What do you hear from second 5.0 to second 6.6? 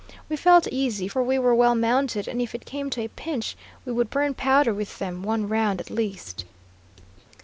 one round at least.